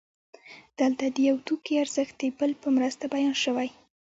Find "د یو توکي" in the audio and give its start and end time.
1.15-1.73